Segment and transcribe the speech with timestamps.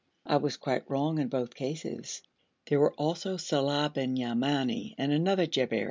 [0.25, 2.23] I was quite wrong in both cases.
[2.65, 5.79] There were also Saleh bin Yamani and another Jabberi.